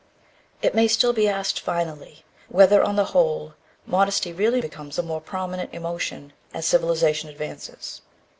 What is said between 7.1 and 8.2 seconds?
advances.